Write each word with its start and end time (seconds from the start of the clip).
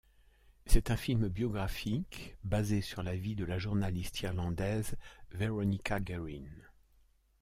C'est 0.65 0.89
un 0.89 0.97
film 0.97 1.27
biographique 1.27 2.35
basé 2.43 2.81
sur 2.81 3.03
la 3.03 3.15
vie 3.15 3.35
de 3.35 3.45
la 3.45 3.59
journaliste 3.59 4.19
irlandaise 4.21 4.97
Veronica 5.29 5.99
Guerin. 5.99 6.49